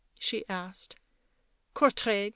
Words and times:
she 0.17 0.43
asked." 0.49 0.95
Courtrai." 1.75 2.29